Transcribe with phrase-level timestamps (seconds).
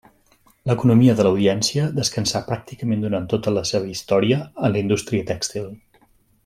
[0.69, 5.71] L'economia de l'audiència descansà pràcticament durant tota la seva història en la indústria tèxtil.